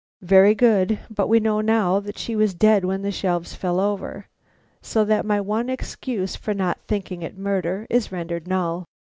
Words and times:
(Very 0.23 0.55
good, 0.55 0.97
but 1.11 1.27
we 1.27 1.39
know 1.39 1.61
now 1.61 1.99
that 1.99 2.17
she 2.17 2.35
was 2.35 2.55
dead 2.55 2.83
when 2.83 3.03
the 3.03 3.11
shelves 3.11 3.53
fell 3.53 3.79
over, 3.79 4.25
so 4.81 5.05
that 5.05 5.27
my 5.27 5.39
one 5.39 5.69
excuse 5.69 6.35
for 6.35 6.55
not 6.55 6.79
thinking 6.87 7.21
it 7.21 7.35
a 7.35 7.39
murder 7.39 7.85
is 7.87 8.11
rendered 8.11 8.47
null.) 8.47 8.85